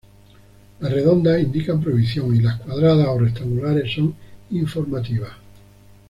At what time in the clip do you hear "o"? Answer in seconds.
3.07-3.19